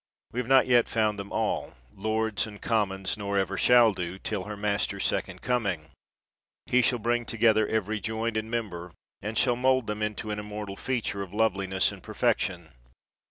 We 0.31 0.39
have 0.39 0.47
not 0.47 0.65
yet 0.65 0.87
found 0.87 1.19
them 1.19 1.31
all, 1.31 1.75
lords 1.95 2.47
and 2.47 2.59
commons, 2.59 3.17
nor 3.17 3.37
ever 3.37 3.55
shall 3.55 3.93
do, 3.93 4.17
till 4.17 4.45
her 4.45 4.57
Master 4.57 4.99
's 4.99 5.05
second 5.05 5.43
coming; 5.43 5.91
He 6.65 6.81
shall 6.81 6.97
bring 6.97 7.23
together 7.23 7.67
every 7.67 7.99
joint 7.99 8.35
and 8.35 8.49
member, 8.49 8.93
and 9.21 9.37
shall 9.37 9.55
mold 9.55 9.85
them 9.85 10.01
into 10.01 10.31
an 10.31 10.39
immortal 10.39 10.75
feature 10.75 11.21
of 11.21 11.35
loveliness 11.35 11.91
and 11.91 12.01
per 12.01 12.15
fection. 12.15 12.73